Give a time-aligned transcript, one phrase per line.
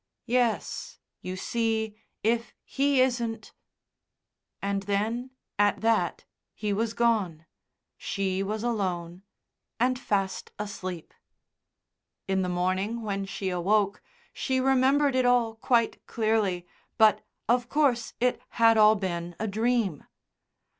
[0.25, 0.97] "Yes.
[1.21, 3.53] You see, if he isn't"
[4.59, 7.45] and then, at that, he was gone,
[7.99, 9.21] she was alone
[9.79, 11.13] and fast asleep.
[12.27, 14.01] In the morning when she awoke,
[14.33, 16.65] she remembered it all quite clearly,
[16.97, 20.05] but, of course, it had all been a dream.